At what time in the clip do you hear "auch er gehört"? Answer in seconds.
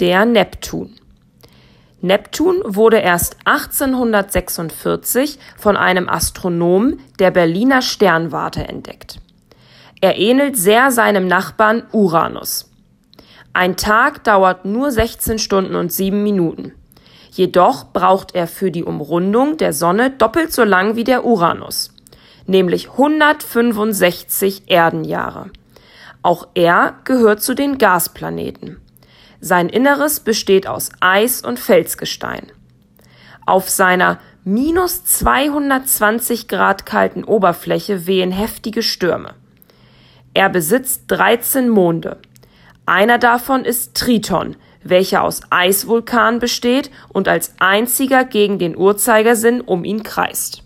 26.22-27.42